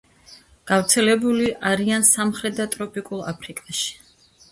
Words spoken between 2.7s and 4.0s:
ტროპიკულ აფრიკაში.